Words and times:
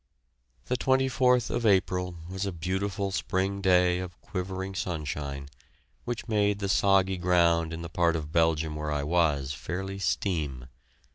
The 0.65 0.77
24th 0.77 1.51
of 1.51 1.63
April 1.63 2.15
was 2.27 2.47
a 2.47 2.51
beautiful 2.51 3.11
spring 3.11 3.61
day 3.61 3.99
of 3.99 4.19
quivering 4.19 4.73
sunshine, 4.73 5.47
which 6.05 6.27
made 6.27 6.57
the 6.57 6.69
soggy 6.69 7.17
ground 7.17 7.71
in 7.71 7.83
the 7.83 7.87
part 7.87 8.15
of 8.15 8.31
Belgium 8.31 8.75
where 8.75 8.89
I 8.91 9.03
was 9.03 9.53
fairly 9.53 9.99
steam. 9.99 10.65